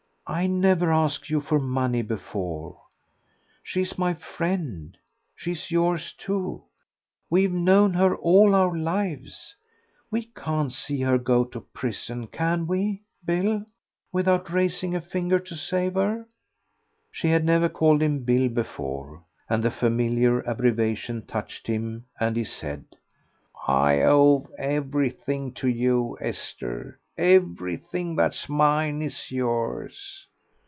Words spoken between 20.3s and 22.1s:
abbreviation touched him,